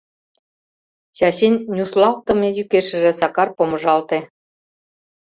Чачин 1.17 1.53
нюслалтыме 1.75 2.49
йӱкешыже 2.57 3.11
Сакар 3.19 3.49
помыжалте... 3.57 4.19